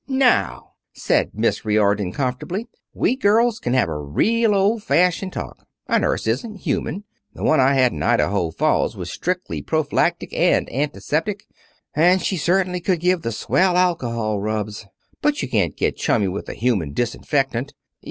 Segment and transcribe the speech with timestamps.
[0.07, 5.67] "Now!" said Miss Riordon, comfortably, "we girls can have a real, old fashioned talk.
[5.87, 7.03] A nurse isn't human.
[7.35, 11.45] The one I had in Idaho Falls was strictly prophylactic, and antiseptic,
[11.93, 14.87] and she certainly could give the swell alcohol rubs,
[15.21, 17.75] but you can't get chummy with a human disinfectant.